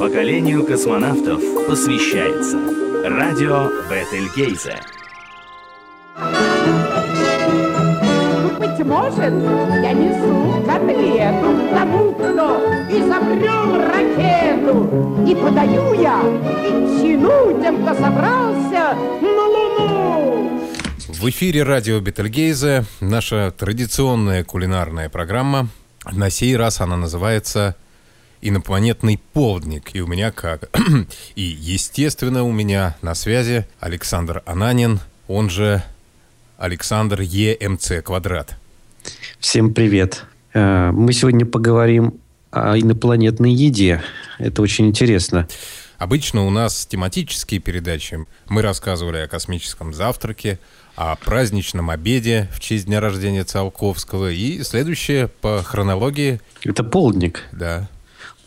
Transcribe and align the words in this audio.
Поколению 0.00 0.64
космонавтов 0.64 1.42
посвящается 1.68 2.56
радио 3.04 3.68
Бетельгейзе. 3.90 4.80
Быть 8.58 8.86
может, 8.86 9.18
я 9.18 9.92
несу 9.92 10.64
котлету 10.64 11.74
тому, 11.74 12.14
кто 12.14 12.62
изобрел 12.88 13.76
ракету. 13.76 15.28
И 15.28 15.34
подаю 15.34 15.92
я 16.00 16.22
ветчину 16.22 17.60
тем, 17.60 17.82
кто 17.82 17.92
собрался 17.92 18.96
на 19.20 19.46
Луну. 19.48 20.62
В 21.08 21.28
эфире 21.28 21.62
радио 21.62 22.00
Бетельгейзе 22.00 22.84
наша 23.00 23.50
традиционная 23.50 24.44
кулинарная 24.44 25.10
программа. 25.10 25.68
На 26.10 26.30
сей 26.30 26.56
раз 26.56 26.80
она 26.80 26.96
называется 26.96 27.76
«Инопланетный 28.42 29.20
полдник». 29.32 29.94
И 29.94 30.00
у 30.00 30.06
меня 30.06 30.30
как? 30.30 30.70
И, 31.34 31.42
естественно, 31.42 32.42
у 32.44 32.52
меня 32.52 32.96
на 33.02 33.14
связи 33.14 33.66
Александр 33.80 34.42
Ананин, 34.46 35.00
он 35.28 35.50
же 35.50 35.82
Александр 36.58 37.20
ЕМЦ 37.20 38.02
Квадрат. 38.04 38.56
Всем 39.38 39.72
привет. 39.72 40.24
Э, 40.52 40.90
мы 40.90 41.12
сегодня 41.12 41.46
поговорим 41.46 42.14
о 42.50 42.78
инопланетной 42.78 43.52
еде. 43.52 44.02
Это 44.38 44.62
очень 44.62 44.86
интересно. 44.86 45.48
Обычно 45.98 46.46
у 46.46 46.50
нас 46.50 46.86
тематические 46.86 47.60
передачи. 47.60 48.26
Мы 48.48 48.62
рассказывали 48.62 49.18
о 49.18 49.28
космическом 49.28 49.92
завтраке, 49.92 50.58
о 50.96 51.14
праздничном 51.16 51.90
обеде 51.90 52.48
в 52.54 52.60
честь 52.60 52.86
дня 52.86 53.00
рождения 53.00 53.44
Циолковского. 53.44 54.30
И 54.30 54.62
следующее 54.62 55.28
по 55.28 55.62
хронологии... 55.62 56.40
Это 56.64 56.84
полдник. 56.84 57.42
Да. 57.52 57.88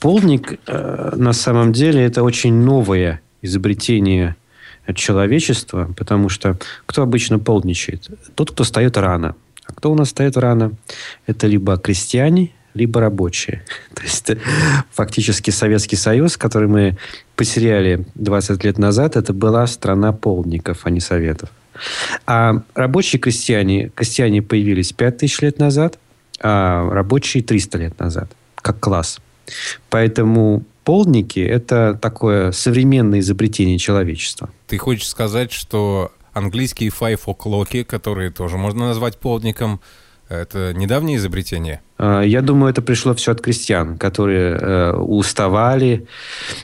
Полдник, 0.03 0.59
э, 0.67 1.13
на 1.15 1.31
самом 1.31 1.71
деле, 1.71 2.03
это 2.03 2.23
очень 2.23 2.53
новое 2.53 3.21
изобретение 3.41 4.35
человечества, 4.95 5.93
потому 5.95 6.27
что 6.27 6.57
кто 6.85 7.03
обычно 7.03 7.39
полдничает? 7.39 8.09
Тот, 8.35 8.51
кто 8.51 8.65
встает 8.65 8.97
рано. 8.97 9.35
А 9.65 9.71
кто 9.71 9.93
у 9.93 9.95
нас 9.95 10.09
встает 10.09 10.35
рано? 10.35 10.73
Это 11.25 11.47
либо 11.47 11.77
крестьяне, 11.77 12.51
либо 12.73 12.99
рабочие. 12.99 13.63
То 13.95 14.03
есть, 14.03 14.29
э, 14.29 14.37
фактически 14.91 15.51
Советский 15.51 15.95
Союз, 15.95 16.35
который 16.35 16.67
мы 16.67 16.97
потеряли 17.37 18.05
20 18.15 18.61
лет 18.65 18.77
назад, 18.77 19.15
это 19.15 19.31
была 19.31 19.65
страна 19.67 20.11
полдников, 20.11 20.81
а 20.83 20.89
не 20.89 20.99
советов. 20.99 21.47
А 22.25 22.61
рабочие 22.75 23.21
крестьяне, 23.21 23.89
крестьяне 23.95 24.41
появились 24.41 24.91
5000 24.91 25.41
лет 25.43 25.59
назад, 25.59 25.97
а 26.41 26.89
рабочие 26.89 27.41
300 27.41 27.77
лет 27.77 27.99
назад, 27.99 28.29
как 28.55 28.81
класс. 28.81 29.21
Поэтому 29.89 30.63
полдники– 30.83 31.39
это 31.41 31.97
такое 32.01 32.51
современное 32.51 33.19
изобретение 33.19 33.77
человечества. 33.77 34.49
Ты 34.67 34.77
хочешь 34.77 35.07
сказать, 35.07 35.51
что 35.51 36.11
английские 36.33 36.89
five 36.89 37.19
o'clock, 37.25 37.83
которые 37.83 38.31
тоже 38.31 38.57
можно 38.57 38.87
назвать 38.87 39.17
полдником, 39.17 39.81
это 40.29 40.73
недавнее 40.73 41.17
изобретение? 41.17 41.81
А, 41.97 42.21
я 42.21 42.41
думаю, 42.41 42.71
это 42.71 42.81
пришло 42.81 43.13
все 43.13 43.31
от 43.31 43.41
крестьян, 43.41 43.97
которые 43.97 44.57
э, 44.57 44.93
уставали 44.95 46.07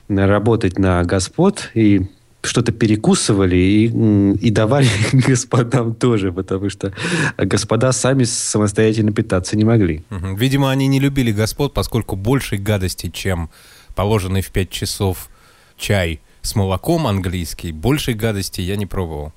работать 0.08 0.80
на 0.80 1.04
господ 1.04 1.70
и 1.74 2.08
что-то 2.42 2.72
перекусывали 2.72 3.56
и, 3.56 3.86
и 3.86 4.50
давали 4.50 4.88
господам 5.12 5.94
тоже, 5.94 6.32
потому 6.32 6.70
что 6.70 6.94
господа 7.38 7.92
сами 7.92 8.24
самостоятельно 8.24 9.12
питаться 9.12 9.58
не 9.58 9.66
могли. 9.66 10.04
Видимо, 10.10 10.72
они 10.72 10.88
не 10.88 11.00
любили 11.00 11.32
господ, 11.32 11.74
поскольку 11.74 12.16
большей 12.16 12.58
гадости, 12.58 13.10
чем 13.10 13.50
положенный 13.96 14.42
в 14.42 14.52
5 14.52 14.70
часов 14.70 15.30
чай 15.78 16.22
с 16.42 16.56
молоком 16.56 17.08
английский, 17.08 17.72
большей 17.72 18.14
гадости 18.14 18.62
я 18.62 18.78
не 18.78 18.86
пробовал. 18.86 19.34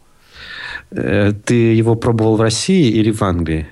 Э, 0.90 1.32
ты 1.32 1.74
его 1.74 1.96
пробовал 1.96 2.36
в 2.36 2.40
России 2.40 2.90
или 2.90 3.10
в 3.10 3.22
Англии? 3.22 3.66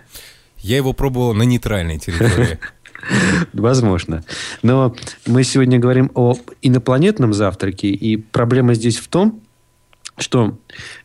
Я 0.58 0.76
его 0.76 0.92
пробовал 0.92 1.34
на 1.34 1.42
нейтральной 1.44 1.98
территории. 1.98 2.58
Возможно. 3.52 4.22
Но 4.62 4.94
мы 5.26 5.44
сегодня 5.44 5.78
говорим 5.78 6.10
о 6.14 6.36
инопланетном 6.62 7.32
завтраке, 7.32 7.88
и 7.88 8.16
проблема 8.16 8.74
здесь 8.74 8.98
в 8.98 9.08
том, 9.08 9.40
что 10.18 10.58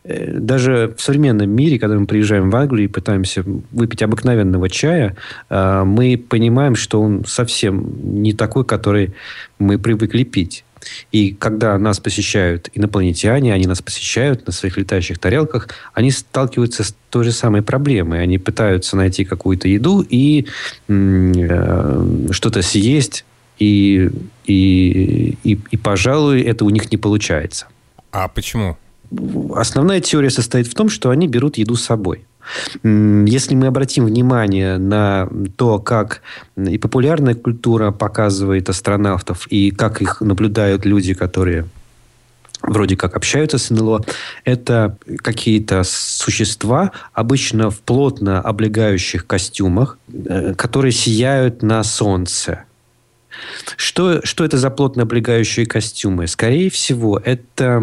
э, 0.04 0.38
даже 0.38 0.94
в 0.96 1.02
современном 1.02 1.50
мире, 1.50 1.78
когда 1.78 1.98
мы 1.98 2.06
приезжаем 2.06 2.50
в 2.50 2.56
Англию 2.56 2.88
и 2.88 2.92
пытаемся 2.92 3.42
выпить 3.70 4.02
обыкновенного 4.02 4.68
чая, 4.68 5.16
э, 5.48 5.84
мы 5.84 6.18
понимаем, 6.18 6.74
что 6.74 7.00
он 7.00 7.24
совсем 7.24 8.22
не 8.22 8.32
такой, 8.32 8.64
который 8.64 9.14
мы 9.58 9.78
привыкли 9.78 10.24
пить. 10.24 10.65
И 11.12 11.32
когда 11.32 11.78
нас 11.78 12.00
посещают 12.00 12.70
инопланетяне, 12.74 13.52
они 13.52 13.66
нас 13.66 13.82
посещают 13.82 14.46
на 14.46 14.52
своих 14.52 14.76
летающих 14.76 15.18
тарелках, 15.18 15.68
они 15.94 16.10
сталкиваются 16.10 16.84
с 16.84 16.94
той 17.10 17.24
же 17.24 17.32
самой 17.32 17.62
проблемой. 17.62 18.22
Они 18.22 18.38
пытаются 18.38 18.96
найти 18.96 19.24
какую-то 19.24 19.68
еду 19.68 20.04
и 20.08 20.46
э, 20.88 22.26
что-то 22.30 22.62
съесть, 22.62 23.24
и, 23.58 24.10
и, 24.44 25.38
и, 25.42 25.58
и, 25.70 25.76
пожалуй, 25.76 26.42
это 26.42 26.64
у 26.64 26.70
них 26.70 26.90
не 26.90 26.98
получается. 26.98 27.66
А 28.12 28.28
почему? 28.28 28.76
Основная 29.54 30.00
теория 30.00 30.30
состоит 30.30 30.66
в 30.66 30.74
том, 30.74 30.88
что 30.88 31.10
они 31.10 31.28
берут 31.28 31.58
еду 31.58 31.76
с 31.76 31.84
собой. 31.84 32.24
Если 32.82 33.54
мы 33.54 33.66
обратим 33.66 34.06
внимание 34.06 34.78
на 34.78 35.28
то, 35.56 35.78
как 35.78 36.22
и 36.56 36.78
популярная 36.78 37.34
культура 37.34 37.90
показывает 37.90 38.68
астронавтов, 38.68 39.46
и 39.48 39.70
как 39.70 40.02
их 40.02 40.20
наблюдают 40.20 40.84
люди, 40.84 41.14
которые 41.14 41.66
вроде 42.62 42.96
как 42.96 43.16
общаются 43.16 43.58
с 43.58 43.70
НЛО, 43.70 44.04
это 44.44 44.96
какие-то 45.18 45.82
существа, 45.84 46.92
обычно 47.12 47.70
в 47.70 47.80
плотно 47.80 48.40
облегающих 48.40 49.26
костюмах, 49.26 49.98
э, 50.12 50.54
которые 50.54 50.92
сияют 50.92 51.62
на 51.62 51.82
солнце. 51.84 52.64
Что, 53.76 54.24
что 54.24 54.44
это 54.44 54.58
за 54.58 54.70
плотно 54.70 55.02
облегающие 55.02 55.66
костюмы? 55.66 56.26
Скорее 56.26 56.70
всего, 56.70 57.20
это 57.22 57.82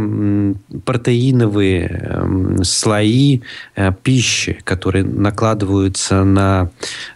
протеиновые 0.85 2.63
слои 2.63 3.41
э, 3.75 3.91
пищи, 4.03 4.59
которые 4.63 5.03
накладываются 5.03 6.23
на, 6.23 6.71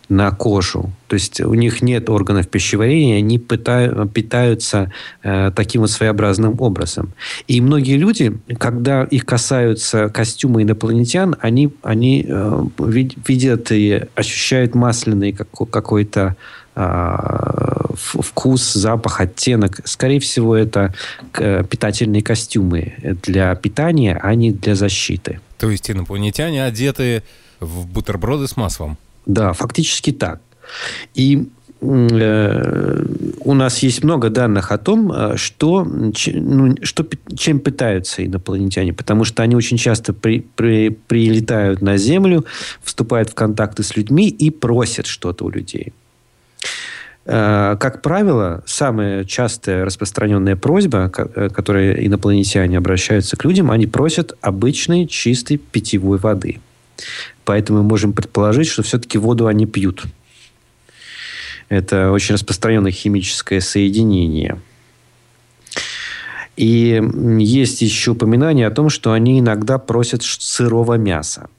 на 0.09 0.31
кожу. 0.31 0.91
То 1.07 1.15
есть 1.15 1.41
у 1.41 1.53
них 1.53 1.81
нет 1.81 2.09
органов 2.09 2.47
пищеварения, 2.47 3.17
они 3.17 3.39
питают, 3.39 4.13
питаются 4.13 4.91
э, 5.23 5.51
таким 5.55 5.81
вот 5.81 5.91
своеобразным 5.91 6.55
образом. 6.59 7.13
И 7.47 7.59
многие 7.61 7.97
люди, 7.97 8.37
когда 8.57 9.03
их 9.03 9.25
касаются 9.25 10.09
костюмы 10.09 10.63
инопланетян, 10.63 11.35
они, 11.41 11.73
они 11.83 12.25
э, 12.27 12.63
видят 12.79 13.71
и 13.71 14.03
ощущают 14.15 14.75
масляный 14.75 15.33
какой-то 15.33 16.35
а, 16.79 17.89
вкус, 17.95 18.73
запах, 18.73 19.19
оттенок. 19.19 19.81
Скорее 19.85 20.19
всего, 20.19 20.55
это 20.55 20.93
питательные 21.33 22.21
костюмы 22.21 22.93
для 23.23 23.55
питания, 23.55 24.19
а 24.21 24.35
не 24.35 24.51
для 24.51 24.75
защиты. 24.75 25.39
То 25.57 25.71
есть 25.71 25.89
инопланетяне 25.89 26.63
одеты 26.63 27.23
в 27.59 27.87
бутерброды 27.87 28.47
с 28.47 28.55
маслом? 28.55 28.97
Да, 29.27 29.51
фактически 29.53 30.11
так. 30.11 30.39
И 31.13 31.49
э, 31.81 33.05
у 33.41 33.53
нас 33.53 33.79
есть 33.79 34.03
много 34.03 34.29
данных 34.29 34.71
о 34.71 34.77
том, 34.77 35.11
э, 35.11 35.35
что, 35.35 35.83
ну, 35.83 36.75
что, 36.81 37.05
чем 37.35 37.59
питаются 37.59 38.25
инопланетяне, 38.25 38.93
потому 38.93 39.25
что 39.25 39.43
они 39.43 39.55
очень 39.55 39.77
часто 39.77 40.13
при, 40.13 40.45
при, 40.55 40.89
прилетают 40.89 41.81
на 41.81 41.97
Землю, 41.97 42.45
вступают 42.81 43.29
в 43.29 43.35
контакты 43.35 43.83
с 43.83 43.97
людьми 43.97 44.29
и 44.29 44.49
просят 44.49 45.07
что-то 45.07 45.43
у 45.43 45.49
людей. 45.49 45.91
Э, 47.25 47.75
как 47.77 48.01
правило, 48.01 48.63
самая 48.65 49.25
частая 49.25 49.83
распространенная 49.83 50.55
просьба, 50.55 51.09
которой 51.09 52.07
инопланетяне 52.07 52.77
обращаются 52.77 53.35
к 53.35 53.43
людям, 53.43 53.71
они 53.71 53.87
просят 53.87 54.37
обычной 54.39 55.05
чистой 55.05 55.57
питьевой 55.57 56.17
воды. 56.17 56.59
Поэтому 57.47 57.81
мы 57.81 57.87
можем 57.87 58.11
предположить, 58.11 58.67
что 58.67 58.83
все-таки 58.83 59.17
воду 59.17 59.47
они 59.47 59.65
пьют. 59.65 60.03
Это 61.69 62.11
очень 62.11 62.33
распространенное 62.35 62.91
химическое 62.91 63.61
соединение. 63.61 64.59
И 66.57 67.01
есть 67.39 67.81
еще 67.81 68.11
упоминание 68.11 68.67
о 68.67 68.71
том, 68.71 68.89
что 68.89 69.13
они 69.13 69.39
иногда 69.39 69.77
просят 69.77 70.23
сырого 70.23 70.95
мяса. 70.95 71.49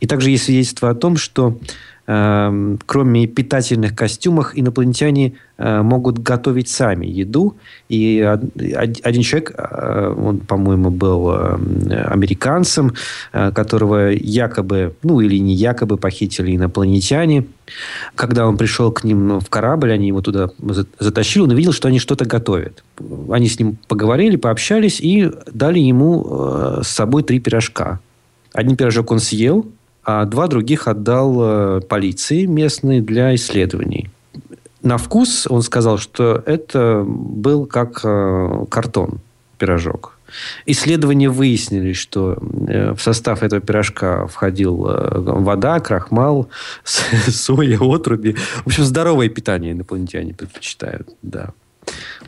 И 0.00 0.06
также 0.06 0.28
есть 0.28 0.44
свидетельство 0.44 0.90
о 0.90 0.94
том, 0.94 1.16
что 1.16 1.58
кроме 2.86 3.26
питательных 3.26 3.94
костюмов, 3.94 4.52
инопланетяне 4.54 5.34
э, 5.56 5.82
могут 5.82 6.18
готовить 6.18 6.68
сами 6.68 7.06
еду. 7.06 7.56
И 7.88 8.20
один 9.04 9.22
человек, 9.22 9.54
э, 9.56 10.14
он, 10.18 10.38
по-моему, 10.40 10.90
был 10.90 11.30
э, 11.30 12.04
американцем, 12.14 12.92
э, 13.32 13.52
которого 13.52 14.10
якобы, 14.10 14.94
ну 15.02 15.20
или 15.20 15.38
не 15.38 15.54
якобы 15.54 15.96
похитили 15.96 16.56
инопланетяне. 16.56 17.44
Когда 18.14 18.46
он 18.46 18.56
пришел 18.56 18.90
к 18.92 19.04
ним 19.04 19.40
в 19.40 19.48
корабль, 19.48 19.92
они 19.92 20.08
его 20.08 20.20
туда 20.20 20.50
затащили, 20.98 21.44
он 21.44 21.50
увидел, 21.52 21.72
что 21.72 21.88
они 21.88 21.98
что-то 21.98 22.24
готовят. 22.24 22.82
Они 23.30 23.48
с 23.48 23.58
ним 23.58 23.78
поговорили, 23.88 24.36
пообщались 24.36 25.00
и 25.00 25.30
дали 25.52 25.78
ему 25.78 26.82
с 26.82 26.88
собой 26.88 27.22
три 27.22 27.38
пирожка. 27.38 28.00
Один 28.52 28.76
пирожок 28.76 29.12
он 29.12 29.20
съел, 29.20 29.66
а 30.04 30.24
два 30.24 30.48
других 30.48 30.88
отдал 30.88 31.78
э, 31.78 31.80
полиции 31.82 32.46
местной 32.46 33.00
для 33.00 33.34
исследований. 33.34 34.10
На 34.82 34.98
вкус 34.98 35.46
он 35.48 35.62
сказал, 35.62 35.98
что 35.98 36.42
это 36.44 37.04
был 37.06 37.66
как 37.66 38.00
э, 38.02 38.64
картон 38.68 39.20
пирожок. 39.58 40.18
Исследования 40.66 41.28
выяснили, 41.28 41.92
что 41.92 42.36
э, 42.68 42.94
в 42.94 43.00
состав 43.00 43.44
этого 43.44 43.60
пирожка 43.60 44.26
входил 44.26 44.76
вода, 44.76 45.78
крахмал, 45.78 46.48
соя, 46.84 47.78
отруби. 47.80 48.34
В 48.64 48.66
общем, 48.66 48.84
здоровое 48.84 49.28
питание 49.28 49.72
инопланетяне 49.72 50.34
предпочитают. 50.34 51.10
Да. 51.22 51.50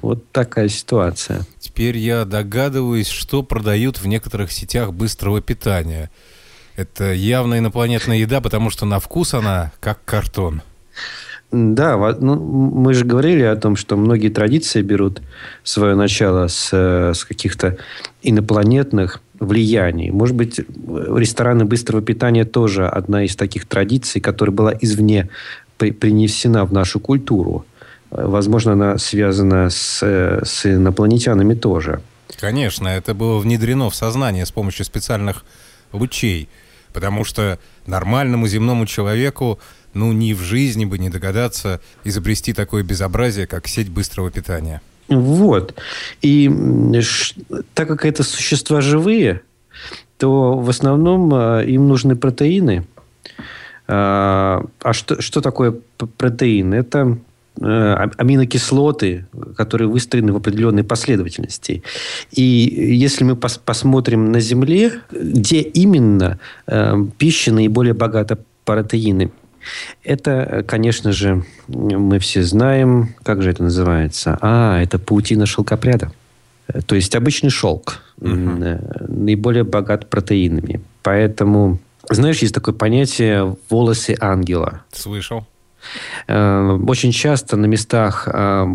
Вот 0.00 0.30
такая 0.30 0.68
ситуация. 0.68 1.42
Теперь 1.58 1.96
я 1.96 2.24
догадываюсь, 2.24 3.08
что 3.08 3.42
продают 3.42 3.98
в 3.98 4.06
некоторых 4.06 4.52
сетях 4.52 4.92
быстрого 4.92 5.40
питания– 5.40 6.08
это 6.76 7.12
явно 7.12 7.58
инопланетная 7.58 8.18
еда, 8.18 8.40
потому 8.40 8.70
что 8.70 8.86
на 8.86 8.98
вкус 8.98 9.34
она 9.34 9.72
как 9.80 10.04
картон. 10.04 10.62
Да, 11.52 11.96
ну, 12.20 12.34
мы 12.34 12.94
же 12.94 13.04
говорили 13.04 13.42
о 13.42 13.54
том, 13.54 13.76
что 13.76 13.96
многие 13.96 14.28
традиции 14.28 14.82
берут 14.82 15.22
свое 15.62 15.94
начало 15.94 16.48
с, 16.48 16.72
с 16.72 17.24
каких-то 17.24 17.76
инопланетных 18.22 19.20
влияний. 19.38 20.10
Может 20.10 20.34
быть, 20.34 20.58
рестораны 20.58 21.64
быстрого 21.64 22.02
питания 22.02 22.44
тоже 22.44 22.88
одна 22.88 23.24
из 23.24 23.36
таких 23.36 23.66
традиций, 23.66 24.20
которая 24.20 24.54
была 24.54 24.72
извне 24.80 25.28
при, 25.78 25.92
принесена 25.92 26.64
в 26.64 26.72
нашу 26.72 26.98
культуру. 26.98 27.64
Возможно, 28.10 28.72
она 28.72 28.98
связана 28.98 29.70
с, 29.70 30.02
с 30.02 30.66
инопланетянами 30.66 31.54
тоже. 31.54 32.00
Конечно, 32.40 32.88
это 32.88 33.14
было 33.14 33.38
внедрено 33.38 33.90
в 33.90 33.94
сознание 33.94 34.44
с 34.44 34.50
помощью 34.50 34.84
специальных 34.84 35.44
лучей– 35.92 36.48
Потому 36.94 37.24
что 37.24 37.58
нормальному 37.86 38.46
земному 38.46 38.86
человеку, 38.86 39.58
ну, 39.94 40.12
ни 40.12 40.32
в 40.32 40.40
жизни 40.40 40.84
бы 40.84 40.96
не 40.96 41.10
догадаться 41.10 41.80
изобрести 42.04 42.52
такое 42.52 42.84
безобразие, 42.84 43.48
как 43.48 43.66
сеть 43.66 43.90
быстрого 43.90 44.30
питания. 44.30 44.80
Вот. 45.08 45.74
И 46.22 46.48
так 47.74 47.88
как 47.88 48.06
это 48.06 48.22
существа 48.22 48.80
живые, 48.80 49.42
то 50.18 50.56
в 50.56 50.70
основном 50.70 51.34
э, 51.34 51.66
им 51.66 51.88
нужны 51.88 52.14
протеины. 52.14 52.86
А, 53.88 54.64
а 54.80 54.92
что, 54.92 55.20
что 55.20 55.40
такое 55.40 55.74
протеин? 56.16 56.72
Это 56.72 57.18
аминокислоты, 57.60 59.26
которые 59.56 59.88
выстроены 59.88 60.32
в 60.32 60.36
определенной 60.36 60.84
последовательности. 60.84 61.82
И 62.32 62.42
если 62.42 63.24
мы 63.24 63.36
пос 63.36 63.58
посмотрим 63.58 64.32
на 64.32 64.40
Земле, 64.40 64.92
где 65.10 65.60
именно 65.60 66.38
э, 66.66 66.94
пища 67.16 67.52
наиболее 67.52 67.94
богата 67.94 68.38
протеинами, 68.64 69.30
это, 70.02 70.64
конечно 70.66 71.12
же, 71.12 71.44
мы 71.68 72.18
все 72.18 72.42
знаем, 72.42 73.14
как 73.22 73.42
же 73.42 73.50
это 73.50 73.62
называется? 73.62 74.36
А, 74.40 74.82
это 74.82 74.98
паутина 74.98 75.46
шелкопряда. 75.46 76.12
То 76.86 76.94
есть 76.94 77.14
обычный 77.14 77.50
шелк 77.50 78.02
угу. 78.20 78.30
наиболее 79.08 79.64
богат 79.64 80.08
протеинами. 80.08 80.80
Поэтому, 81.02 81.78
знаешь, 82.10 82.38
есть 82.38 82.54
такое 82.54 82.74
понятие 82.74 83.56
волосы 83.68 84.16
ангела. 84.20 84.82
Слышал. 84.92 85.46
Э, 86.26 86.78
очень 86.86 87.12
часто 87.12 87.56
на 87.56 87.66
местах 87.66 88.28
э, 88.32 88.66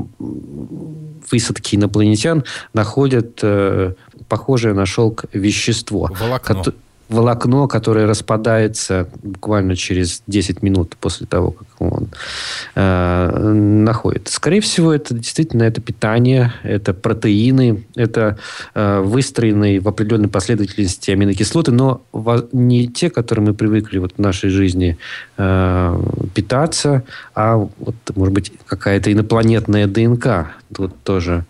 высадки 1.32 1.76
инопланетян 1.76 2.44
находят 2.74 3.40
э, 3.42 3.94
похожее 4.28 4.74
на 4.74 4.86
шелк 4.86 5.26
вещество. 5.34 6.10
Волокно 6.20 6.64
волокно, 7.10 7.68
которое 7.68 8.06
распадается 8.06 9.10
буквально 9.24 9.76
через 9.76 10.22
10 10.28 10.62
минут 10.62 10.96
после 10.98 11.26
того, 11.26 11.52
как 11.52 11.68
он 11.80 12.10
э, 12.76 13.52
находится. 13.54 14.34
Скорее 14.34 14.62
всего, 14.62 14.94
это 14.94 15.14
действительно 15.14 15.64
это 15.64 15.82
питание, 15.82 16.54
это 16.64 16.94
протеины, 16.94 17.84
это 17.96 18.38
э, 18.76 19.02
выстроенные 19.02 19.80
в 19.80 19.88
определенной 19.88 20.30
последовательности 20.30 21.12
аминокислоты, 21.12 21.72
но 21.72 22.02
не 22.52 22.88
те, 22.88 23.10
которые 23.10 23.46
мы 23.46 23.54
привыкли 23.54 23.98
вот 24.00 24.14
в 24.18 24.20
нашей 24.20 24.50
жизни 24.50 24.98
э, 25.38 26.04
питаться, 26.34 27.04
а 27.34 27.56
вот, 27.56 27.96
может 28.16 28.34
быть, 28.34 28.52
какая-то 28.66 29.12
инопланетная 29.12 29.88
ДНК 29.88 30.52
тут 30.74 30.94
тоже 31.04 31.46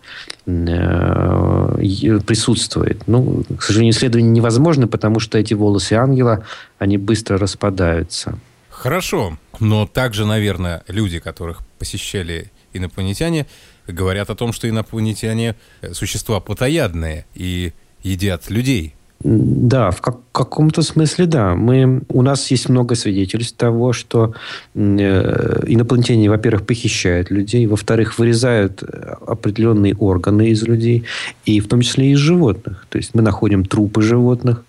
Э, 0.49 2.19
присутствует. 2.25 3.03
Ну, 3.07 3.43
к 3.57 3.61
сожалению, 3.61 3.93
исследование 3.93 4.31
невозможно, 4.31 4.87
потому 4.87 5.19
что 5.19 5.37
эти 5.37 5.53
волосы 5.53 5.93
ангела, 5.93 6.43
они 6.79 6.97
быстро 6.97 7.37
распадаются. 7.37 8.37
Хорошо, 8.69 9.37
но 9.59 9.85
также, 9.85 10.25
наверное, 10.25 10.83
люди, 10.87 11.19
которых 11.19 11.61
посещали 11.77 12.51
инопланетяне, 12.73 13.47
говорят 13.87 14.29
о 14.29 14.35
том, 14.35 14.53
что 14.53 14.69
инопланетяне 14.69 15.55
существа 15.93 16.39
плотоядные 16.39 17.25
и 17.33 17.73
едят 18.03 18.49
людей. 18.49 18.95
Да, 19.21 19.91
в 19.91 19.99
как, 19.99 20.19
каком-то 20.31 20.81
смысле 20.81 21.25
да. 21.25 21.53
Мы, 21.53 22.03
у 22.07 22.21
нас 22.21 22.49
есть 22.51 22.69
много 22.69 22.95
свидетельств 22.95 23.57
того, 23.57 23.91
что 23.91 24.33
э, 24.75 25.63
инопланетяне, 25.67 26.29
во-первых, 26.29 26.65
похищают 26.65 27.29
людей, 27.29 27.67
во-вторых, 27.67 28.17
вырезают 28.17 28.81
э, 28.81 29.15
определенные 29.27 29.93
органы 29.95 30.49
из 30.51 30.63
людей, 30.63 31.03
и 31.43 31.59
в 31.59 31.67
том 31.67 31.81
числе 31.81 32.11
из 32.11 32.17
животных. 32.17 32.87
То 32.89 32.97
есть 32.97 33.13
мы 33.13 33.21
находим 33.21 33.65
трупы 33.65 34.01
животных, 34.01 34.63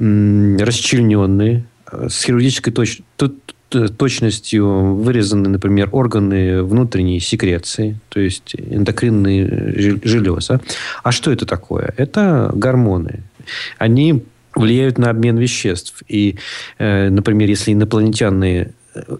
э, 0.00 0.56
расчлененные, 0.60 1.66
с 1.92 2.24
хирургической 2.24 2.72
точ 2.72 3.02
точностью 3.88 4.94
вырезаны, 4.94 5.48
например, 5.48 5.88
органы 5.92 6.62
внутренней 6.62 7.20
секреции, 7.20 7.98
то 8.08 8.20
есть 8.20 8.54
эндокринные 8.56 9.98
железы. 10.04 10.60
А 11.02 11.12
что 11.12 11.30
это 11.32 11.46
такое? 11.46 11.92
Это 11.96 12.50
гормоны 12.54 13.22
они 13.78 14.24
влияют 14.54 14.98
на 14.98 15.10
обмен 15.10 15.36
веществ. 15.36 16.02
И, 16.08 16.36
э, 16.78 17.10
например, 17.10 17.48
если 17.48 17.72
инопланетяне 17.72 18.72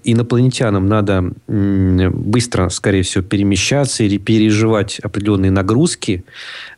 инопланетянам 0.05 0.87
надо 0.87 1.33
быстро, 1.49 2.69
скорее 2.69 3.03
всего, 3.03 3.25
перемещаться 3.25 4.05
или 4.05 4.19
переживать 4.19 5.01
определенные 5.01 5.51
нагрузки 5.51 6.25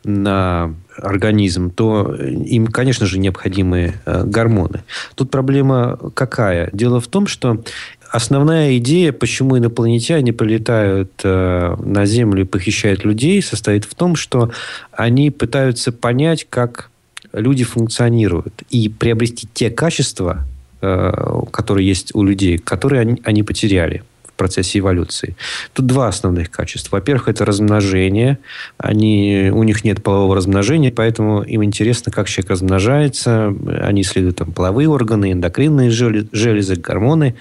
на 0.03 0.73
организм, 1.01 1.69
то 1.69 2.15
им, 2.15 2.67
конечно 2.67 3.05
же, 3.05 3.19
необходимы 3.19 3.93
э, 4.05 4.23
гормоны. 4.25 4.83
Тут 5.15 5.31
проблема 5.31 5.97
какая? 6.13 6.69
Дело 6.73 6.99
в 6.99 7.07
том, 7.07 7.27
что 7.27 7.63
основная 8.09 8.77
идея, 8.77 9.11
почему 9.11 9.57
инопланетяне 9.57 10.33
прилетают 10.33 11.11
э, 11.23 11.75
на 11.79 12.05
Землю 12.05 12.41
и 12.41 12.45
похищают 12.45 13.03
людей, 13.03 13.41
состоит 13.41 13.85
в 13.85 13.95
том, 13.95 14.15
что 14.15 14.51
они 14.91 15.31
пытаются 15.31 15.91
понять, 15.91 16.47
как 16.49 16.89
люди 17.33 17.63
функционируют. 17.63 18.63
И 18.69 18.89
приобрести 18.89 19.47
те 19.53 19.69
качества, 19.69 20.45
э, 20.81 21.41
которые 21.51 21.87
есть 21.87 22.13
у 22.15 22.23
людей, 22.23 22.57
которые 22.57 23.17
они, 23.23 23.43
потеряли 23.43 24.03
процессе 24.37 24.79
эволюции. 24.79 25.35
Тут 25.73 25.85
два 25.85 26.07
основных 26.07 26.49
качества. 26.49 26.97
Во-первых, 26.97 27.27
это 27.27 27.43
размножение. 27.43 28.37
Они, 28.77 29.49
у 29.51 29.63
них 29.63 29.83
нет 29.83 30.01
полового 30.01 30.35
размножения, 30.35 30.91
поэтому 30.91 31.41
им 31.41 31.63
интересно, 31.63 32.11
как 32.11 32.29
человек 32.29 32.51
размножается. 32.51 33.53
Они 33.81 34.01
исследуют 34.01 34.37
там, 34.37 34.51
половые 34.51 34.87
органы, 34.87 35.31
эндокринные 35.33 35.89
железы, 35.89 36.75
гормоны. 36.75 37.35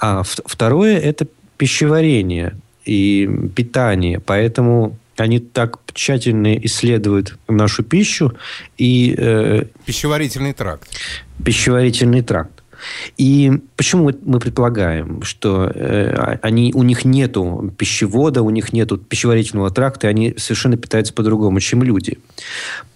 А 0.00 0.22
второе– 0.24 0.98
это 1.00 1.26
пищеварение 1.56 2.54
и 2.84 3.28
питание. 3.54 4.20
Поэтому 4.20 4.98
они 5.16 5.38
так 5.38 5.78
тщательно 5.92 6.56
исследуют 6.56 7.38
нашу 7.48 7.82
пищу 7.84 8.34
и... 8.76 9.14
Э, 9.16 9.64
пищеварительный 9.86 10.52
тракт. 10.52 10.88
Пищеварительный 11.44 12.22
тракт. 12.22 12.53
И 13.16 13.52
почему 13.76 14.10
мы 14.24 14.40
предполагаем, 14.40 15.22
что 15.22 15.70
э, 15.74 16.38
они, 16.42 16.72
у 16.74 16.82
них 16.82 17.04
нету 17.04 17.72
пищевода, 17.76 18.42
у 18.42 18.50
них 18.50 18.72
нету 18.72 18.98
пищеварительного 18.98 19.70
тракта, 19.70 20.06
и 20.06 20.10
они 20.10 20.34
совершенно 20.36 20.76
питаются 20.76 21.12
по-другому, 21.12 21.60
чем 21.60 21.82
люди? 21.82 22.18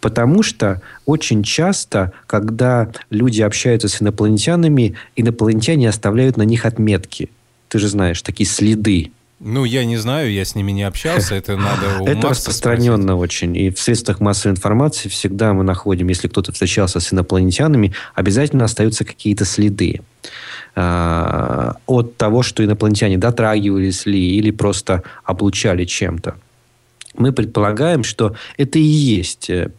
Потому 0.01 0.43
что 0.43 0.83
очень 1.07 1.43
часто, 1.43 2.13
когда 2.27 2.91
люди 3.11 3.43
общаются 3.43 3.89
с 3.89 4.01
инопланетянами, 4.01 4.97
инопланетяне 5.17 5.89
оставляют 5.89 6.37
на 6.37 6.43
них 6.43 6.67
отметки. 6.67 7.31
Ты 7.69 7.79
же 7.79 7.89
знаешь, 7.89 8.23
такие 8.23 8.49
следы. 8.49 9.13
Ну, 9.41 9.65
я 9.65 9.85
не 9.85 9.97
знаю, 9.97 10.33
я 10.33 10.45
с 10.45 10.57
ними 10.57 10.73
не 10.73 10.83
общался, 10.83 11.37
это 11.37 11.57
надо 11.57 12.01
у 12.01 12.07
Это 12.07 12.31
распространенно 12.31 13.15
спросить. 13.15 13.23
очень. 13.23 13.57
И 13.57 13.71
в 13.71 13.79
средствах 13.79 14.19
массовой 14.21 14.55
информации 14.55 15.09
всегда 15.09 15.53
мы 15.53 15.63
находим, 15.63 16.09
если 16.09 16.27
кто-то 16.27 16.53
встречался 16.53 16.99
с 16.99 17.13
инопланетянами, 17.13 17.95
обязательно 18.15 18.65
остаются 18.65 19.05
какие-то 19.05 19.45
следы 19.45 20.01
э, 20.75 21.73
от 21.87 22.17
того, 22.17 22.43
что 22.43 22.65
инопланетяне 22.65 23.17
дотрагивались 23.17 24.07
ли 24.07 24.37
или 24.37 24.51
просто 24.51 25.05
облучали 25.23 25.85
чем-то. 25.85 26.35
Мы 27.15 27.33
предполагаем, 27.33 28.03
что 28.03 28.35
это 28.57 28.81
и 28.81 28.83
есть 28.83 29.51
э, 29.51 29.71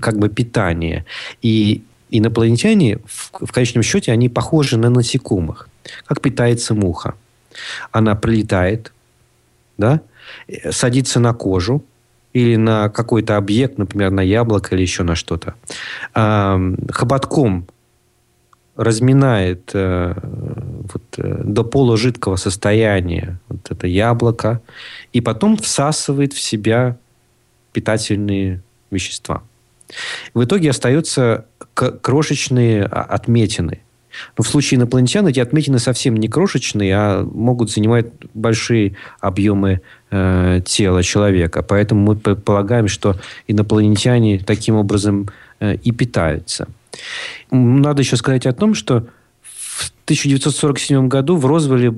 как 0.00 0.18
бы 0.18 0.28
питание. 0.28 1.04
И 1.40 1.84
инопланетяне, 2.10 2.98
в, 3.06 3.46
в 3.46 3.52
конечном 3.52 3.84
счете, 3.84 4.10
они 4.10 4.28
похожи 4.28 4.76
на 4.76 4.90
насекомых. 4.90 5.68
Как 6.06 6.20
питается 6.20 6.74
муха 6.74 7.14
она 7.90 8.14
прилетает, 8.14 8.92
да, 9.76 10.00
садится 10.70 11.20
на 11.20 11.34
кожу 11.34 11.84
или 12.32 12.56
на 12.56 12.88
какой-то 12.88 13.36
объект, 13.36 13.78
например, 13.78 14.10
на 14.10 14.20
яблоко 14.20 14.74
или 14.74 14.82
еще 14.82 15.02
на 15.02 15.14
что-то, 15.14 15.54
хоботком 16.12 17.66
разминает 18.78 19.72
э, 19.74 20.14
вот, 20.22 21.02
э, 21.16 21.42
до 21.42 21.64
полужидкого 21.64 22.36
состояния 22.36 23.40
вот 23.48 23.70
это 23.70 23.88
яблоко 23.88 24.62
и 25.12 25.20
потом 25.20 25.56
всасывает 25.56 26.32
в 26.32 26.40
себя 26.40 26.96
питательные 27.72 28.62
вещества. 28.92 29.42
В 30.32 30.44
итоге 30.44 30.70
остаются 30.70 31.46
крошечные 31.74 32.84
отметины. 32.84 33.80
Но 34.36 34.44
в 34.44 34.48
случае 34.48 34.78
инопланетян 34.78 35.26
эти 35.26 35.40
отметины 35.40 35.78
совсем 35.78 36.16
не 36.16 36.28
крошечные, 36.28 36.94
а 36.94 37.22
могут 37.22 37.70
занимать 37.70 38.06
большие 38.34 38.96
объемы 39.20 39.80
э, 40.10 40.60
тела 40.64 41.02
человека. 41.02 41.62
Поэтому 41.62 42.00
мы 42.02 42.16
предполагаем, 42.16 42.88
что 42.88 43.16
инопланетяне 43.46 44.38
таким 44.38 44.76
образом 44.76 45.28
э, 45.60 45.76
и 45.76 45.92
питаются. 45.92 46.68
Надо 47.50 48.02
еще 48.02 48.16
сказать 48.16 48.46
о 48.46 48.52
том, 48.52 48.74
что 48.74 49.06
в 49.42 49.92
1947 50.04 51.08
году 51.08 51.36
в 51.36 51.46
Розвилле 51.46 51.94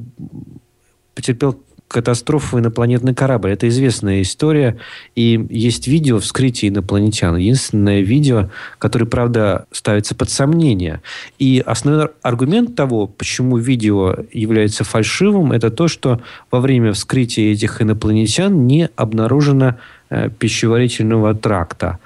потерпел 1.14 1.60
катастрофу 1.90 2.60
инопланетный 2.60 3.14
корабль. 3.14 3.50
Это 3.50 3.68
известная 3.68 4.22
история. 4.22 4.78
И 5.16 5.44
есть 5.50 5.88
видео 5.88 6.20
вскрытия 6.20 6.68
инопланетян. 6.68 7.36
Единственное 7.36 8.00
видео, 8.00 8.48
которое, 8.78 9.06
правда, 9.06 9.66
ставится 9.72 10.14
под 10.14 10.30
сомнение. 10.30 11.02
И 11.40 11.62
основной 11.64 12.10
аргумент 12.22 12.76
того, 12.76 13.08
почему 13.08 13.56
видео 13.56 14.16
является 14.32 14.84
фальшивым, 14.84 15.50
это 15.50 15.70
то, 15.70 15.88
что 15.88 16.20
во 16.50 16.60
время 16.60 16.92
вскрытия 16.92 17.52
этих 17.52 17.82
инопланетян 17.82 18.66
не 18.68 18.88
обнаружено 18.94 19.76
э, 20.10 20.30
пищеварительного 20.30 21.34
тракта. 21.34 21.98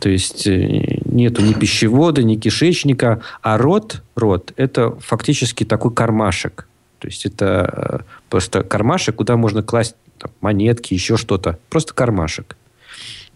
То 0.00 0.08
есть 0.08 0.46
э, 0.46 1.00
нету 1.04 1.42
ни 1.42 1.54
пищевода, 1.54 2.22
ни 2.22 2.36
кишечника, 2.36 3.20
а 3.42 3.58
рот, 3.58 4.02
рот– 4.14 4.52
это 4.56 4.92
фактически 5.00 5.64
такой 5.64 5.92
кармашек. 5.92 6.68
То 6.98 7.08
есть 7.08 7.26
это 7.26 8.04
э, 8.08 8.15
просто 8.28 8.62
кармашек, 8.62 9.16
куда 9.16 9.36
можно 9.36 9.62
класть 9.62 9.96
там, 10.18 10.30
монетки, 10.40 10.94
еще 10.94 11.16
что-то. 11.16 11.58
Просто 11.68 11.94
кармашек. 11.94 12.56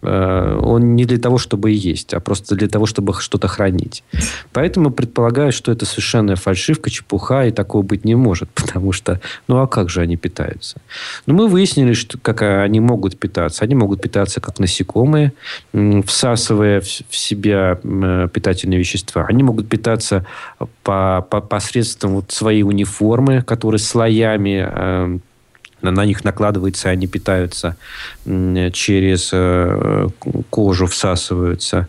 Э, 0.01 0.59
он 0.61 0.95
не 0.95 1.05
для 1.05 1.17
того, 1.17 1.37
чтобы 1.37 1.71
есть, 1.71 2.13
а 2.13 2.19
просто 2.19 2.55
для 2.55 2.67
того, 2.67 2.85
чтобы 2.85 3.13
что-то 3.19 3.47
хранить. 3.47 4.03
Поэтому 4.53 4.91
предполагаю, 4.91 5.51
что 5.51 5.71
это 5.71 5.85
совершенная 5.85 6.35
фальшивка, 6.35 6.89
чепуха, 6.89 7.45
и 7.45 7.51
такого 7.51 7.83
быть 7.83 8.05
не 8.05 8.15
может. 8.15 8.49
Потому 8.55 8.91
что, 8.91 9.19
ну 9.47 9.57
а 9.57 9.67
как 9.67 9.89
же 9.89 10.01
они 10.01 10.17
питаются? 10.17 10.81
Ну, 11.25 11.33
мы 11.35 11.47
выяснили, 11.47 11.93
что, 11.93 12.17
как 12.17 12.41
они 12.41 12.79
могут 12.79 13.17
питаться. 13.17 13.63
Они 13.63 13.75
могут 13.75 14.01
питаться 14.01 14.41
как 14.41 14.59
насекомые, 14.59 15.33
всасывая 16.05 16.81
в 16.81 17.15
себя 17.15 17.75
питательные 18.33 18.79
вещества. 18.79 19.25
Они 19.27 19.43
могут 19.43 19.69
питаться 19.69 20.25
по, 20.83 21.25
по 21.29 21.41
посредством 21.41 22.15
вот 22.15 22.31
своей 22.31 22.63
униформы, 22.63 23.41
которые 23.41 23.79
слоями 23.79 25.21
э, 25.81 25.89
на 25.89 26.05
них 26.05 26.23
накладывается, 26.23 26.89
они 26.89 27.07
питаются 27.07 27.75
через 28.25 29.29
э, 29.33 30.09
кожу, 30.49 30.85
всасываются. 30.87 31.87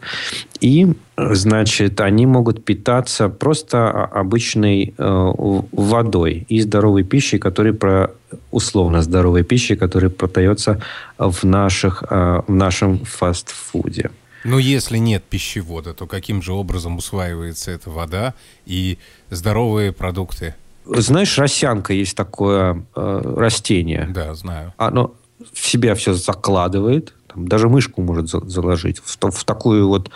И, 0.61 0.87
значит, 1.17 2.01
они 2.01 2.27
могут 2.27 2.65
питаться 2.65 3.29
просто 3.29 3.91
обычной 3.91 4.95
э, 4.97 5.33
водой 5.73 6.47
и 6.49 6.61
здоровой 6.61 7.03
пищей, 7.03 7.39
которая 7.39 7.73
про 7.73 8.11
условно 8.51 9.03
здоровой 9.03 9.43
пищей, 9.43 9.77
которая 9.77 10.11
продается 10.11 10.81
в, 11.19 11.45
наших, 11.45 12.05
э, 12.09 12.43
в 12.47 12.53
нашем 12.53 13.05
фастфуде. 13.05 14.11
Но 14.45 14.59
если 14.59 14.99
нет 14.99 15.23
пищевода, 15.23 15.95
то 15.95 16.07
каким 16.07 16.43
же 16.43 16.53
образом 16.53 16.97
усваивается 16.97 17.71
эта 17.71 17.91
вода 17.91 18.35
и 18.67 18.99
здоровые 19.31 19.93
продукты? 19.93 20.55
Знаешь, 20.85 21.39
росянка 21.39 21.93
есть 21.93 22.17
такое 22.17 22.85
э, 22.95 23.35
растение. 23.37 24.09
Да, 24.13 24.35
знаю. 24.35 24.73
Оно 24.77 25.15
в 25.53 25.67
себя 25.67 25.95
все 25.95 26.15
закладывает, 26.15 27.15
там, 27.27 27.49
даже 27.49 27.69
мышку 27.69 28.03
может 28.03 28.29
за 28.29 28.41
заложить 28.47 28.99
в, 28.99 29.31
в 29.31 29.45
такую 29.45 29.89
вот 29.89 30.11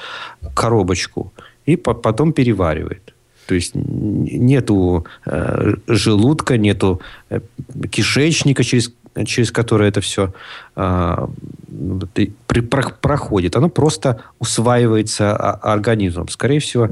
коробочку 0.54 1.32
и 1.64 1.76
по 1.76 1.94
потом 1.94 2.32
переваривает. 2.32 3.14
То 3.46 3.54
есть 3.54 3.73
нету 3.75 5.06
э, 5.25 5.75
желудка, 5.87 6.58
нету 6.58 7.00
э, 7.30 7.40
кишечника, 7.90 8.64
через, 8.64 8.92
через 9.25 9.50
который 9.50 9.88
это 9.88 10.00
все 10.00 10.32
э, 10.75 11.26
при, 12.46 12.61
про, 12.61 12.90
проходит. 12.90 13.56
Оно 13.56 13.68
просто 13.68 14.23
усваивается 14.38 15.35
организмом. 15.35 16.28
Скорее 16.28 16.61
всего, 16.61 16.90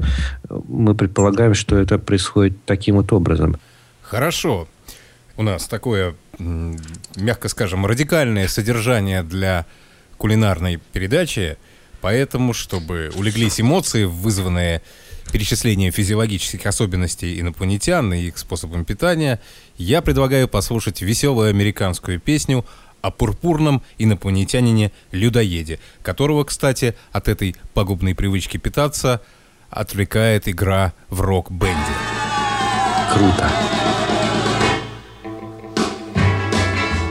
мы 0.49 0.95
предполагаем, 0.95 1.53
что 1.53 1.77
это 1.77 1.99
происходит 1.99 2.57
таким 2.65 2.95
вот 2.95 3.11
образом. 3.13 3.57
Хорошо. 4.01 4.67
У 5.37 5.43
нас 5.43 5.67
такое, 5.67 6.15
мягко 6.39 7.49
скажем, 7.49 7.85
радикальное 7.85 8.47
содержание 8.47 9.21
для 9.23 9.65
кулинарной 10.17 10.79
передачи. 10.93 11.57
Поэтому, 12.01 12.53
чтобы 12.53 13.11
улеглись 13.15 13.59
эмоции, 13.59 14.05
вызванные 14.05 14.81
перечислением 15.31 15.91
физиологических 15.91 16.65
особенностей 16.65 17.39
инопланетян 17.39 18.13
и 18.13 18.27
их 18.27 18.37
способом 18.37 18.85
питания, 18.85 19.41
я 19.77 20.01
предлагаю 20.01 20.47
послушать 20.47 21.01
веселую 21.01 21.49
американскую 21.49 22.19
песню 22.19 22.65
о 23.01 23.11
пурпурном 23.11 23.83
инопланетянине-людоеде, 23.97 25.79
которого, 26.01 26.43
кстати, 26.43 26.95
от 27.11 27.27
этой 27.27 27.55
пагубной 27.73 28.15
привычки 28.15 28.57
питаться 28.57 29.21
отвлекает 29.69 30.47
игра 30.47 30.93
в 31.09 31.21
рок-бенде. 31.21 31.93
Круто. 33.13 33.49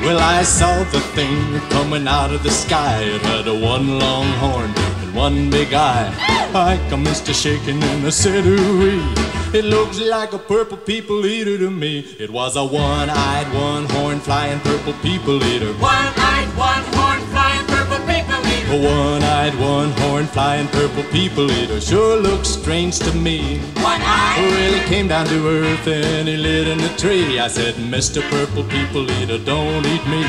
Well, 0.04 0.18
I 0.18 0.42
saw 0.42 0.84
the 0.92 1.00
thing 1.14 1.60
coming 1.70 2.06
out 2.06 2.30
of 2.30 2.42
the 2.42 2.50
sky. 2.50 3.02
It 3.04 3.22
had 3.22 3.46
a 3.46 3.54
one 3.54 3.98
long 3.98 4.26
horn 4.38 4.70
and 5.02 5.14
one 5.14 5.48
big 5.48 5.72
eye. 5.72 6.12
I 6.52 6.78
commenced 6.90 7.24
to 7.26 7.32
shaking 7.32 7.82
and 7.82 8.06
I 8.06 8.10
said, 8.10 8.44
ooh 8.44 9.43
It 9.54 9.66
looks 9.66 10.00
like 10.00 10.32
a 10.32 10.38
purple 10.38 10.76
people 10.76 11.24
eater 11.24 11.56
to 11.58 11.70
me. 11.70 12.00
It 12.18 12.28
was 12.28 12.56
a 12.56 12.64
one-eyed, 12.64 13.54
one-horn 13.54 14.18
flying 14.18 14.58
purple 14.58 14.94
people 14.94 15.40
eater. 15.44 15.72
One-eyed, 15.74 16.48
one-horn 16.58 17.20
flying 17.30 17.64
purple 17.66 17.98
people 17.98 18.40
eater. 18.50 18.72
A 18.72 18.82
one-eyed, 18.82 19.54
one-horn 19.60 20.26
flying 20.26 20.66
purple 20.66 21.04
people 21.04 21.48
eater 21.52 21.80
sure 21.80 22.20
looks 22.20 22.48
strange 22.48 22.98
to 22.98 23.12
me. 23.14 23.58
One-eyed. 23.76 24.38
Well, 24.38 24.72
he 24.72 24.88
came 24.88 25.06
down 25.06 25.26
to 25.26 25.48
earth 25.48 25.86
and 25.86 26.26
he 26.26 26.36
lit 26.36 26.66
in 26.66 26.80
a 26.80 26.96
tree. 26.96 27.38
I 27.38 27.46
said, 27.46 27.74
Mr. 27.76 28.28
Purple 28.30 28.64
People 28.64 29.08
Eater, 29.08 29.38
don't 29.38 29.86
eat 29.86 30.04
me. 30.08 30.24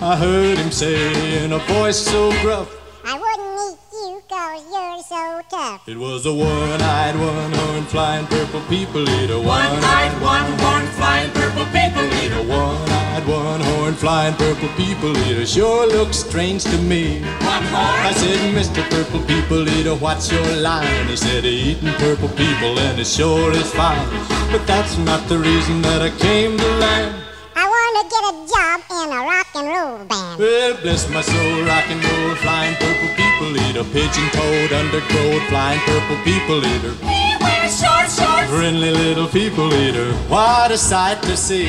I 0.00 0.16
heard 0.16 0.56
him 0.56 0.70
say 0.70 1.44
in 1.44 1.52
a 1.52 1.58
voice 1.58 1.98
so 1.98 2.30
gruff, 2.40 2.81
you're 4.70 5.02
so 5.02 5.40
tough. 5.48 5.88
It 5.88 5.96
was 5.96 6.26
a 6.26 6.32
one-eyed, 6.32 7.16
one-horned, 7.16 7.88
flying 7.88 8.26
purple 8.26 8.60
people 8.68 9.08
eater. 9.08 9.38
One-eyed, 9.38 10.12
one-horned, 10.22 10.88
flying 10.90 11.30
purple 11.32 11.64
people 11.66 12.04
eater. 12.22 12.42
One-eyed, 12.42 13.26
one-horned, 13.26 13.96
flying 13.96 14.34
purple 14.34 14.68
people 14.76 15.16
eater. 15.26 15.46
Sure 15.46 15.86
looks 15.86 16.18
strange 16.18 16.64
to 16.64 16.78
me. 16.78 17.20
One 17.20 17.64
horn. 17.72 18.06
I 18.08 18.12
said, 18.12 18.54
Mr. 18.54 18.88
Purple 18.90 19.20
People 19.26 19.68
Eater, 19.68 19.94
what's 19.94 20.30
your 20.30 20.56
line? 20.56 21.06
He 21.08 21.16
said, 21.16 21.44
eating 21.44 21.92
purple 21.94 22.28
people 22.30 22.78
and 22.78 22.98
it 22.98 23.06
sure 23.06 23.52
is 23.52 23.72
fine. 23.72 24.08
But 24.52 24.66
that's 24.66 24.96
not 24.98 25.28
the 25.28 25.38
reason 25.38 25.82
that 25.82 26.02
I 26.02 26.10
came 26.10 26.56
to 26.58 26.68
land. 26.78 27.31
In 29.02 29.10
a 29.10 29.20
rock 29.20 29.46
and 29.54 29.66
roll 29.66 29.98
band. 30.06 30.38
Well, 30.38 30.74
bless 30.82 31.08
my 31.10 31.20
soul, 31.22 31.64
rock 31.64 31.86
and 31.88 32.02
roll, 32.04 32.34
flying 32.36 32.74
purple 32.76 33.10
people 33.18 33.50
eater, 33.66 33.84
pigeon-toed, 33.84 34.72
undergrowth, 34.72 35.42
flying 35.48 35.80
purple 35.80 36.18
people 36.24 36.58
eater, 36.64 36.94
He 37.02 37.36
wears 37.42 37.80
short 37.80 38.06
shorts. 38.10 38.48
friendly 38.50 38.90
little 38.90 39.26
people 39.28 39.72
eater. 39.74 40.12
What 40.28 40.70
a 40.70 40.78
sight 40.78 41.20
to 41.22 41.36
see! 41.36 41.68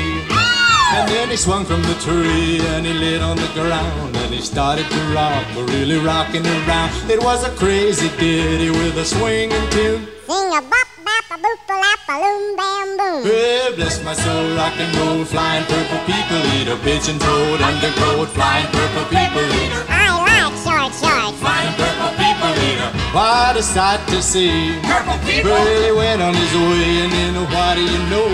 And 0.95 1.09
then 1.09 1.29
he 1.29 1.37
swung 1.37 1.65
from 1.65 1.81
the 1.81 1.95
tree 2.05 2.59
and 2.73 2.85
he 2.85 2.93
lit 2.93 3.21
on 3.21 3.35
the 3.37 3.49
ground 3.55 4.15
and 4.15 4.31
he 4.33 4.41
started 4.41 4.85
to 4.87 4.99
rock, 5.15 5.43
really 5.55 5.97
rocking 5.97 6.45
around. 6.45 6.91
It 7.09 7.19
was 7.23 7.43
a 7.43 7.49
crazy 7.55 8.09
ditty 8.19 8.69
with 8.69 8.97
a 8.97 9.05
swinging 9.05 9.69
tune. 9.71 10.07
Sing 10.27 10.49
a 10.53 10.61
bop 10.61 10.87
bap 11.33 11.39
a 11.39 11.47
boop 11.47 11.69
a 11.69 11.77
lap 11.79 11.99
a 12.09 12.15
loom 12.21 12.55
bam 12.55 12.97
boom. 12.97 13.75
Bless 13.75 14.03
my 14.03 14.13
soul, 14.13 14.55
rock 14.55 14.73
and 14.77 14.95
roll, 14.97 15.25
flying 15.25 15.65
purple 15.65 15.99
people 16.05 16.41
eater, 16.57 16.77
pigeon-toed, 16.77 17.61
undergrowth, 17.61 18.29
flying 18.33 18.67
purple 18.67 19.05
people 19.05 19.45
eater. 19.61 19.83
I 19.89 20.13
like 20.13 20.53
short 20.61 20.93
shorts. 20.93 21.39
Flying 21.39 21.73
purple 21.75 22.13
people 22.21 22.53
eater. 22.69 22.89
What 23.13 23.57
a 23.57 23.63
sight 23.63 24.05
to 24.09 24.21
see! 24.21 24.77
Purple 24.83 25.17
people. 25.25 25.55
He 25.55 25.91
went 25.91 26.21
on 26.21 26.33
his 26.33 26.53
way, 26.53 27.03
and 27.03 27.11
then 27.11 27.35
what 27.49 27.75
do 27.75 27.81
you 27.81 28.01
know? 28.09 28.29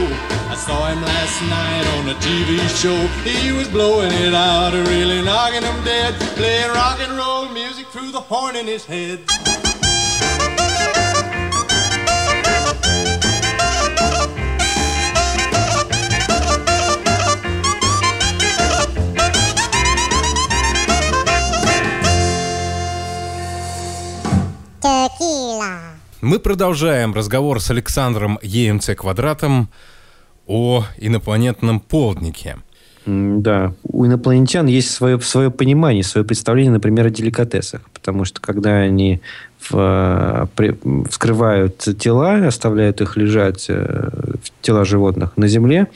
I 0.49 0.55
saw 0.55 0.87
him 0.87 1.01
last 1.01 1.41
night 1.47 1.85
on 1.95 2.09
a 2.09 2.15
TV 2.19 2.59
show. 2.81 2.99
He 3.23 3.51
was 3.51 3.67
blowing 3.67 4.11
it 4.11 4.33
out, 4.33 4.73
really 4.73 5.21
knocking 5.21 5.63
him 5.63 5.83
dead, 5.83 6.15
playing 6.35 6.71
rock 6.71 6.99
and 6.99 7.17
roll 7.17 7.47
music 7.49 7.87
through 7.87 8.11
the 8.11 8.21
horn 8.21 8.55
in 8.55 8.67
his 8.67 8.85
head. 8.85 9.19
Мы 26.21 26.39
продолжаем 26.39 27.13
разговор 27.13 27.61
с 27.61 27.71
Александром 27.71 28.39
ЕМЦ 28.41 28.89
Квадратом 28.97 29.69
о 30.47 30.83
инопланетном 30.97 31.79
полднике. 31.79 32.57
Да, 33.05 33.73
у 33.83 34.05
инопланетян 34.05 34.67
есть 34.67 34.91
свое, 34.91 35.19
свое 35.21 35.49
понимание, 35.49 36.03
свое 36.03 36.27
представление, 36.27 36.73
например, 36.73 37.07
о 37.07 37.09
деликатесах. 37.09 37.89
Потому 37.93 38.25
что 38.25 38.41
когда 38.41 38.79
они 38.79 39.21
в, 39.69 40.49
при- 40.55 40.77
вскрывают 41.09 41.77
тела, 41.97 42.45
оставляют 42.45 42.99
их 42.99 43.15
лежать, 43.15 43.67
э, 43.69 44.09
тела 44.61 44.83
животных 44.83 45.37
на 45.37 45.47
земле, 45.47 45.87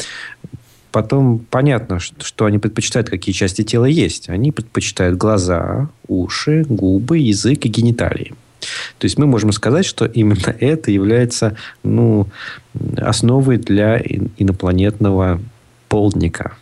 потом 0.93 1.39
понятно, 1.39 1.99
что, 1.99 2.23
что 2.23 2.45
они 2.45 2.59
предпочитают, 2.59 3.09
какие 3.09 3.33
части 3.33 3.63
тела 3.63 3.85
есть. 3.85 4.29
Они 4.29 4.53
предпочитают 4.53 5.17
глаза, 5.17 5.89
уши, 6.07 6.65
губы, 6.69 7.17
язык 7.17 7.65
и 7.65 7.67
гениталии. 7.69 8.33
То 8.97 9.05
есть 9.05 9.17
мы 9.17 9.25
можем 9.25 9.51
сказать, 9.51 9.85
что 9.85 10.05
именно 10.05 10.55
это 10.59 10.91
является 10.91 11.57
ну, 11.83 12.27
основой 12.97 13.57
для 13.57 13.97
ин- 13.97 14.31
инопланетного 14.37 15.41
полдника. 15.89 16.57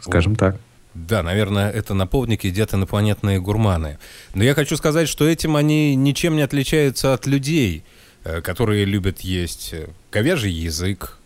Скажем 0.00 0.36
так. 0.36 0.56
Да, 0.94 1.22
наверное, 1.22 1.70
это 1.70 1.92
на 1.92 2.06
полднике 2.06 2.48
едят 2.48 2.72
инопланетные 2.72 3.38
гурманы. 3.38 3.98
Но 4.34 4.42
я 4.42 4.54
хочу 4.54 4.76
сказать, 4.76 5.08
что 5.08 5.28
этим 5.28 5.56
они 5.56 5.94
ничем 5.94 6.36
не 6.36 6.42
отличаются 6.42 7.12
от 7.12 7.26
людей, 7.26 7.84
э, 8.24 8.40
которые 8.40 8.86
любят 8.86 9.20
есть 9.20 9.70
э, 9.72 9.88
говяжий 10.10 10.52
язык, 10.52 11.18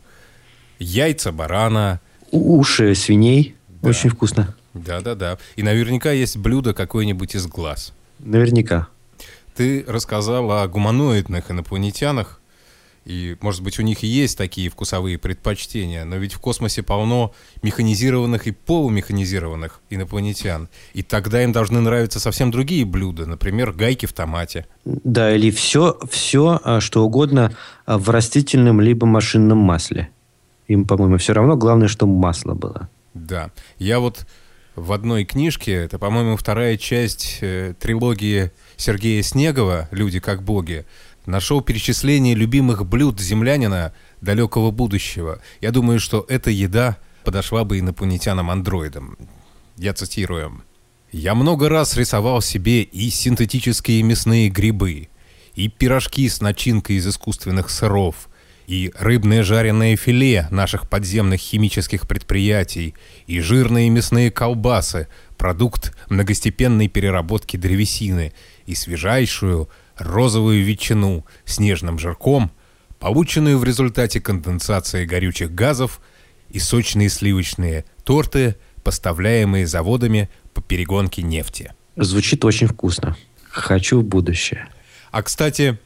яйца 0.80 1.30
барана. 1.30 2.00
Уши 2.32 2.94
свиней. 2.96 3.54
Очень 3.82 4.10
вкусно. 4.10 4.54
Да-да-да. 4.74 5.38
И 5.56 5.62
наверняка 5.62 6.10
есть 6.12 6.36
блюдо 6.36 6.74
какое-нибудь 6.74 7.34
из 7.34 7.46
глаз. 7.46 7.92
Наверняка. 8.18 8.88
Ты 9.60 9.84
рассказал 9.86 10.50
о 10.52 10.66
гуманоидных 10.66 11.50
инопланетянах, 11.50 12.40
и, 13.04 13.36
может 13.42 13.62
быть, 13.62 13.78
у 13.78 13.82
них 13.82 14.02
и 14.02 14.06
есть 14.06 14.38
такие 14.38 14.70
вкусовые 14.70 15.18
предпочтения, 15.18 16.06
но 16.06 16.16
ведь 16.16 16.32
в 16.32 16.38
космосе 16.38 16.82
полно 16.82 17.34
механизированных 17.62 18.46
и 18.46 18.52
полумеханизированных 18.52 19.82
инопланетян, 19.90 20.70
и 20.94 21.02
тогда 21.02 21.44
им 21.44 21.52
должны 21.52 21.78
нравиться 21.80 22.20
совсем 22.20 22.50
другие 22.50 22.86
блюда, 22.86 23.26
например, 23.26 23.72
гайки 23.72 24.06
в 24.06 24.14
томате. 24.14 24.66
Да, 24.86 25.30
или 25.36 25.50
все, 25.50 25.98
все 26.10 26.58
а, 26.64 26.80
что 26.80 27.04
угодно 27.04 27.54
а, 27.84 27.98
в 27.98 28.08
растительном 28.08 28.80
либо 28.80 29.06
машинном 29.06 29.58
масле. 29.58 30.08
Им, 30.68 30.86
по-моему, 30.86 31.18
все 31.18 31.34
равно. 31.34 31.56
Главное, 31.56 31.88
чтобы 31.88 32.14
масло 32.14 32.54
было. 32.54 32.88
Да. 33.12 33.50
Я 33.78 34.00
вот 34.00 34.26
в 34.76 34.92
одной 34.92 35.24
книжке, 35.24 35.72
это, 35.72 35.98
по-моему, 35.98 36.36
вторая 36.36 36.76
часть 36.76 37.38
э, 37.40 37.74
трилогии 37.78 38.52
Сергея 38.76 39.22
Снегова 39.22 39.88
«Люди 39.90 40.20
как 40.20 40.42
боги», 40.42 40.86
нашел 41.26 41.60
перечисление 41.60 42.34
любимых 42.34 42.86
блюд 42.86 43.20
землянина 43.20 43.92
далекого 44.20 44.70
будущего. 44.70 45.40
Я 45.60 45.70
думаю, 45.70 46.00
что 46.00 46.24
эта 46.28 46.50
еда 46.50 46.98
подошла 47.24 47.64
бы 47.64 47.78
инопланетянам-андроидам. 47.78 49.18
Я 49.76 49.92
цитирую. 49.92 50.62
«Я 51.12 51.34
много 51.34 51.68
раз 51.68 51.96
рисовал 51.96 52.40
себе 52.40 52.82
и 52.82 53.10
синтетические 53.10 54.02
мясные 54.02 54.48
грибы, 54.48 55.08
и 55.54 55.68
пирожки 55.68 56.28
с 56.28 56.40
начинкой 56.40 56.96
из 56.96 57.06
искусственных 57.06 57.68
сыров, 57.68 58.29
и 58.70 58.92
рыбное 59.00 59.42
жареное 59.42 59.96
филе 59.96 60.46
наших 60.52 60.88
подземных 60.88 61.40
химических 61.40 62.06
предприятий, 62.06 62.94
и 63.26 63.40
жирные 63.40 63.90
мясные 63.90 64.30
колбасы, 64.30 65.08
продукт 65.36 65.92
многостепенной 66.08 66.86
переработки 66.86 67.56
древесины, 67.56 68.32
и 68.66 68.76
свежайшую 68.76 69.68
розовую 69.96 70.64
ветчину 70.64 71.26
с 71.44 71.58
нежным 71.58 71.98
жирком, 71.98 72.52
полученную 73.00 73.58
в 73.58 73.64
результате 73.64 74.20
конденсации 74.20 75.04
горючих 75.04 75.52
газов, 75.52 76.00
и 76.48 76.60
сочные 76.60 77.08
сливочные 77.08 77.84
торты, 78.04 78.54
поставляемые 78.84 79.66
заводами 79.66 80.30
по 80.54 80.62
перегонке 80.62 81.22
нефти. 81.22 81.72
Звучит 81.96 82.44
очень 82.44 82.68
вкусно. 82.68 83.16
Хочу 83.48 83.98
в 83.98 84.04
будущее. 84.04 84.68
А, 85.10 85.24
кстати, 85.24 85.76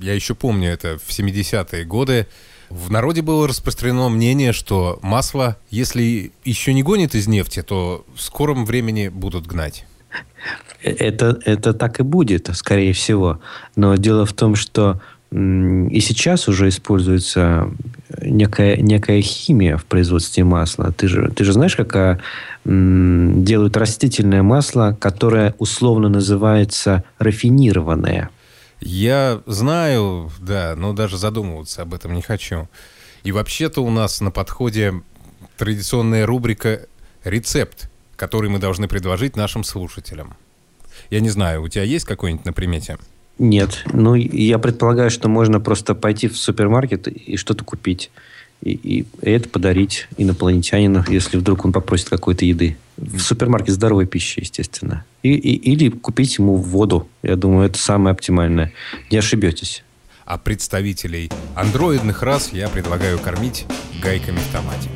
я 0.00 0.14
еще 0.14 0.34
помню 0.34 0.70
это 0.70 0.98
в 0.98 1.10
70-е 1.10 1.84
годы, 1.84 2.26
в 2.70 2.90
народе 2.90 3.22
было 3.22 3.46
распространено 3.46 4.08
мнение, 4.08 4.52
что 4.52 4.98
масло, 5.02 5.56
если 5.70 6.32
еще 6.44 6.72
не 6.74 6.82
гонит 6.82 7.14
из 7.14 7.26
нефти, 7.28 7.62
то 7.62 8.04
в 8.14 8.20
скором 8.20 8.64
времени 8.64 9.08
будут 9.08 9.46
гнать. 9.46 9.86
Э, 10.82 10.90
Это, 10.90 11.38
это 11.44 11.72
так 11.72 12.00
и 12.00 12.02
будет, 12.02 12.50
скорее 12.54 12.92
всего. 12.92 13.40
Но 13.76 13.96
дело 13.96 14.26
в 14.26 14.32
том, 14.32 14.54
что 14.54 15.00
и 15.32 16.00
сейчас 16.00 16.46
уже 16.46 16.68
используется 16.68 17.68
некая, 18.22 18.76
некая 18.76 19.20
химия 19.20 19.76
в 19.76 19.84
производстве 19.84 20.44
масла. 20.44 20.92
Ты 20.92 21.08
же, 21.08 21.32
ты 21.34 21.42
же 21.42 21.52
знаешь, 21.52 21.74
какая 21.74 22.20
м, 22.64 23.44
делают 23.44 23.76
растительное 23.76 24.44
масло, 24.44 24.96
которое 25.00 25.54
условно 25.58 26.08
называется 26.08 27.02
рафинированное. 27.18 28.30
Я 28.84 29.40
знаю, 29.46 30.30
да, 30.38 30.74
но 30.76 30.92
даже 30.92 31.16
задумываться 31.16 31.82
об 31.82 31.94
этом 31.94 32.12
не 32.12 32.20
хочу. 32.20 32.68
И 33.22 33.32
вообще-то 33.32 33.80
у 33.80 33.88
нас 33.88 34.20
на 34.20 34.30
подходе 34.30 34.92
традиционная 35.56 36.26
рубрика 36.26 36.86
«Рецепт», 37.24 37.90
который 38.16 38.50
мы 38.50 38.58
должны 38.58 38.86
предложить 38.86 39.36
нашим 39.36 39.64
слушателям. 39.64 40.34
Я 41.08 41.20
не 41.20 41.30
знаю, 41.30 41.62
у 41.62 41.68
тебя 41.68 41.82
есть 41.82 42.04
какой-нибудь 42.04 42.44
на 42.44 42.52
примете? 42.52 42.98
Нет. 43.38 43.84
Ну, 43.90 44.14
я 44.14 44.58
предполагаю, 44.58 45.10
что 45.10 45.28
можно 45.28 45.60
просто 45.60 45.94
пойти 45.94 46.28
в 46.28 46.36
супермаркет 46.36 47.08
и 47.08 47.38
что-то 47.38 47.64
купить. 47.64 48.10
И, 48.60 48.72
и 48.72 49.06
это 49.22 49.48
подарить 49.48 50.08
инопланетянину, 50.18 51.04
если 51.08 51.38
вдруг 51.38 51.64
он 51.64 51.72
попросит 51.72 52.10
какой-то 52.10 52.44
еды. 52.44 52.76
В 52.96 53.18
супермаркет 53.20 53.74
здоровой 53.74 54.06
пищи, 54.06 54.40
естественно. 54.40 55.04
И, 55.22 55.30
и- 55.32 55.72
или 55.72 55.88
купить 55.90 56.38
ему 56.38 56.56
воду. 56.56 57.08
Я 57.22 57.36
думаю, 57.36 57.66
это 57.66 57.78
самое 57.78 58.12
оптимальное. 58.12 58.72
Не 59.10 59.18
ошибетесь. 59.18 59.82
А 60.24 60.38
представителей 60.38 61.30
андроидных 61.54 62.22
рас 62.22 62.50
я 62.52 62.68
предлагаю 62.68 63.18
кормить 63.18 63.66
гайками 64.02 64.38
в 64.38 64.52
томате. 64.52 64.88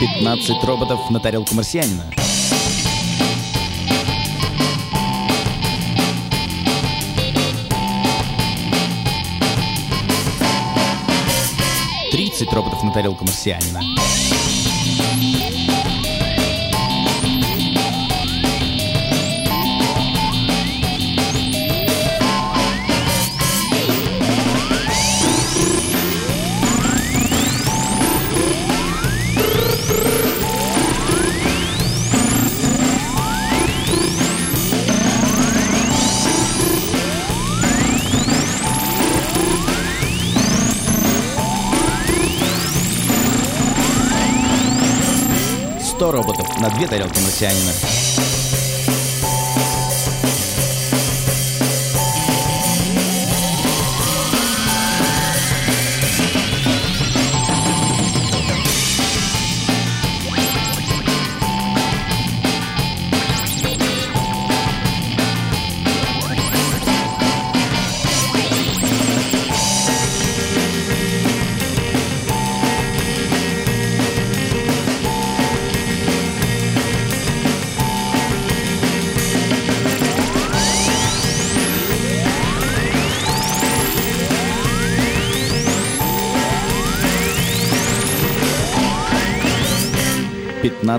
15 0.00 0.64
роботов 0.64 1.00
на 1.10 1.20
тарелку 1.20 1.54
марсианина. 1.54 2.04
Роботов 12.52 12.82
на 12.82 12.92
тарелку 12.92 13.24
марсианина. 13.24 13.80
Роботов 46.16 46.48
на 46.60 46.70
две 46.70 46.86
тарелки 46.86 47.20
марсианина. 47.20 48.35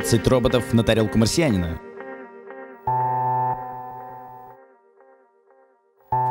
Пятнадцать 0.07 0.31
роботов 0.31 0.63
на 0.71 0.83
тарелку 0.85 1.17
марсианина. 1.17 1.81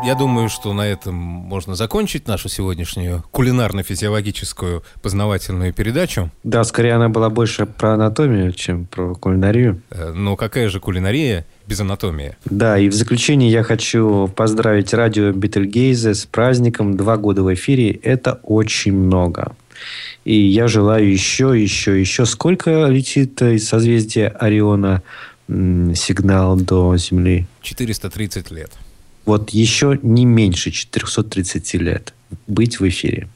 Я 0.03 0.15
думаю, 0.15 0.49
что 0.49 0.73
на 0.73 0.87
этом 0.87 1.15
можно 1.15 1.75
закончить 1.75 2.27
нашу 2.27 2.49
сегодняшнюю 2.49 3.23
кулинарно-физиологическую 3.33 4.83
познавательную 5.03 5.75
передачу. 5.75 6.31
Да, 6.43 6.65
скорее 6.65 6.95
она 6.95 7.11
была 7.11 7.29
больше 7.29 7.67
про 7.67 7.93
анатомию, 7.93 8.53
чем 8.53 8.87
про 8.87 9.15
кулинарию. 9.15 9.83
Э, 9.91 10.11
Но 10.15 10.37
какая 10.37 10.71
же 10.71 10.81
кулинария 10.81 11.45
без 11.67 11.79
анатомии? 11.79 12.35
Да, 12.47 12.79
и 12.79 12.89
в 12.89 12.95
заключение 12.95 13.51
я 13.51 13.63
хочу 13.63 14.29
поздравить 14.29 14.95
радио 14.95 15.33
Бетельгейзе 15.33 16.15
с 16.15 16.25
праздником. 16.25 16.97
Два 16.97 17.19
года 17.19 17.43
в 17.43 17.53
эфире– 17.53 17.91
это 18.03 18.41
очень 18.43 18.95
много. 18.95 19.55
И 20.25 20.35
я 20.35 20.69
желаю 20.69 21.11
еще, 21.11 21.53
еще, 21.61 21.99
еще. 22.01 22.27
Сколько 22.27 22.87
летит 22.87 23.41
из 23.43 23.69
созвездия 23.69 24.29
Ориона 24.29 25.03
сигнал 25.49 26.57
до 26.57 26.97
Земли? 26.97 27.47
430 27.63 28.51
лет. 28.51 28.73
Вот 29.25 29.51
еще 29.51 29.99
не 30.03 30.25
меньше 30.25 30.71
430 30.71 31.75
лет 31.75 32.15
быть 32.47 32.81
в 32.81 32.89
эфире. 32.89 33.29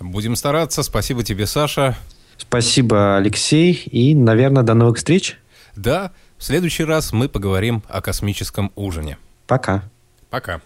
Будем 0.00 0.36
стараться. 0.36 0.82
Спасибо 0.82 1.22
тебе, 1.22 1.46
Саша. 1.46 1.96
Спасибо, 2.36 3.16
Алексей. 3.16 3.72
И, 3.90 4.14
наверное, 4.14 4.62
до 4.62 4.74
новых 4.74 4.96
встреч. 4.96 5.38
Да, 5.76 6.12
в 6.38 6.44
следующий 6.44 6.84
раз 6.84 7.12
мы 7.12 7.28
поговорим 7.28 7.82
о 7.88 8.00
космическом 8.02 8.72
ужине. 8.74 9.16
Пока. 9.46 9.84
Пока. 10.28 10.60